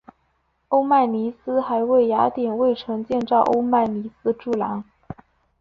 [0.69, 4.83] 欧迈尼斯还为雅典卫城建造欧迈尼斯柱廊。